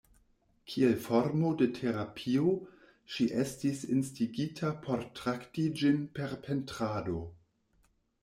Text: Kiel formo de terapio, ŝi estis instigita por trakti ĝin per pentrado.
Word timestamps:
Kiel 0.69 0.93
formo 1.07 1.49
de 1.59 1.65
terapio, 1.73 2.53
ŝi 3.15 3.27
estis 3.43 3.83
instigita 3.97 4.73
por 4.87 5.03
trakti 5.19 5.67
ĝin 5.83 6.01
per 6.17 6.33
pentrado. 6.47 7.21